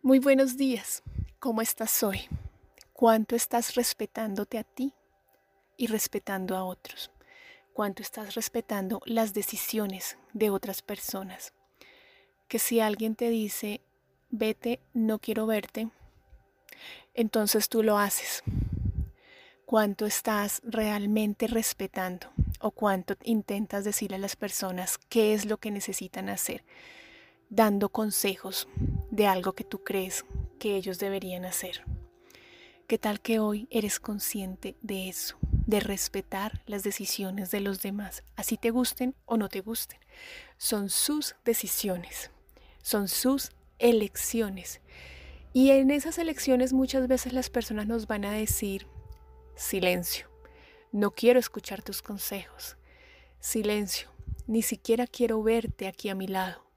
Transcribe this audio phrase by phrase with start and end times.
[0.00, 1.02] Muy buenos días.
[1.40, 2.20] ¿Cómo estás hoy?
[2.92, 4.94] ¿Cuánto estás respetándote a ti
[5.76, 7.10] y respetando a otros?
[7.72, 11.52] ¿Cuánto estás respetando las decisiones de otras personas?
[12.46, 13.80] Que si alguien te dice,
[14.30, 15.88] vete, no quiero verte,
[17.12, 18.44] entonces tú lo haces.
[19.66, 22.28] ¿Cuánto estás realmente respetando
[22.60, 26.62] o cuánto intentas decirle a las personas qué es lo que necesitan hacer?
[27.50, 28.68] dando consejos
[29.18, 30.24] de algo que tú crees
[30.60, 31.82] que ellos deberían hacer.
[32.86, 35.36] ¿Qué tal que hoy eres consciente de eso,
[35.66, 39.98] de respetar las decisiones de los demás, así te gusten o no te gusten?
[40.56, 42.30] Son sus decisiones,
[42.80, 43.50] son sus
[43.80, 44.80] elecciones.
[45.52, 48.86] Y en esas elecciones muchas veces las personas nos van a decir,
[49.56, 50.28] silencio,
[50.92, 52.76] no quiero escuchar tus consejos,
[53.40, 54.10] silencio,
[54.46, 56.67] ni siquiera quiero verte aquí a mi lado.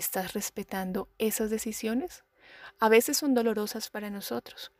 [0.00, 2.24] ¿Estás respetando esas decisiones?
[2.78, 4.72] A veces son dolorosas para nosotros.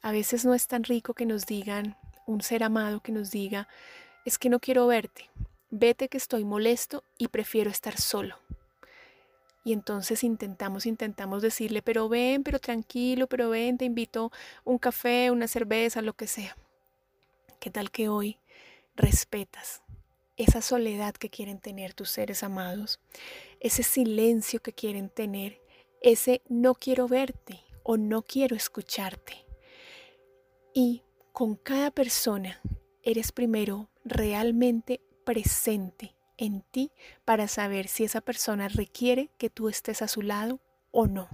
[0.00, 3.66] A veces no es tan rico que nos digan, un ser amado que nos diga,
[4.24, 5.28] es que no quiero verte,
[5.70, 8.38] vete que estoy molesto y prefiero estar solo.
[9.64, 14.30] Y entonces intentamos, intentamos decirle, pero ven, pero tranquilo, pero ven, te invito
[14.62, 16.56] un café, una cerveza, lo que sea.
[17.58, 18.38] ¿Qué tal que hoy
[18.94, 19.82] respetas
[20.42, 22.98] esa soledad que quieren tener tus seres amados,
[23.60, 25.60] ese silencio que quieren tener,
[26.00, 29.44] ese no quiero verte o no quiero escucharte.
[30.72, 31.02] Y
[31.32, 32.60] con cada persona
[33.02, 36.90] eres primero realmente presente en ti
[37.26, 40.58] para saber si esa persona requiere que tú estés a su lado
[40.90, 41.28] o no.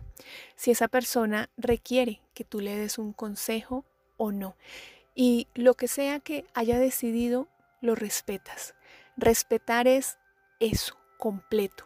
[0.57, 3.85] Si esa persona requiere que tú le des un consejo
[4.17, 4.57] o no.
[5.15, 7.49] Y lo que sea que haya decidido,
[7.81, 8.76] lo respetas.
[9.17, 10.19] Respetar es
[10.61, 11.85] eso, completo.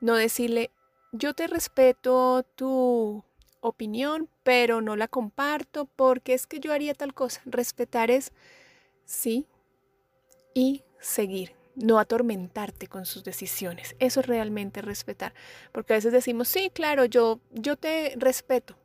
[0.00, 0.70] No decirle,
[1.12, 3.24] yo te respeto tu
[3.60, 7.40] opinión, pero no la comparto porque es que yo haría tal cosa.
[7.46, 8.32] Respetar es
[9.04, 9.46] sí
[10.54, 13.96] y seguir, no atormentarte con sus decisiones.
[13.98, 15.34] Eso es realmente respetar,
[15.72, 18.76] porque a veces decimos, sí, claro, yo, yo te respeto,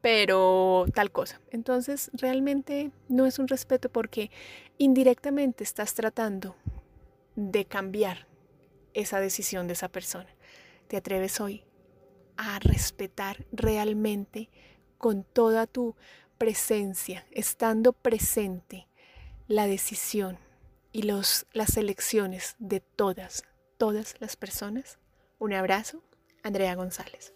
[0.00, 1.40] pero tal cosa.
[1.50, 4.30] Entonces realmente no es un respeto porque
[4.78, 6.56] indirectamente estás tratando
[7.40, 8.26] de cambiar
[8.92, 10.28] esa decisión de esa persona.
[10.88, 11.64] ¿Te atreves hoy
[12.36, 14.50] a respetar realmente
[14.98, 15.96] con toda tu
[16.36, 18.86] presencia, estando presente,
[19.48, 20.38] la decisión
[20.92, 23.44] y los, las elecciones de todas,
[23.78, 24.98] todas las personas?
[25.38, 26.02] Un abrazo,
[26.42, 27.32] Andrea González.